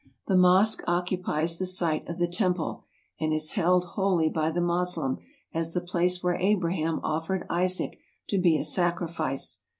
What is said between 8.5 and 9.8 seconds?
a sacrifice.